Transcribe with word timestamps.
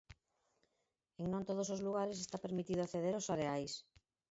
En 1.21 1.27
non 1.33 1.47
todos 1.49 1.67
os 1.75 1.83
lugares 1.87 2.17
está 2.23 2.37
permitido 2.45 2.79
acceder 2.83 3.13
aos 3.15 3.29
areais. 3.35 3.73